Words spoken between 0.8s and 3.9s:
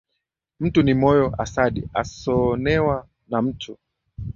ni moyo asadi, asoonewa na mtu